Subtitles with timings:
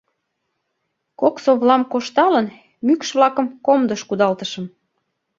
[1.19, 2.47] Кок совлам кошталын,
[2.85, 4.65] мӱкш-влакым комдыш кудалтышым.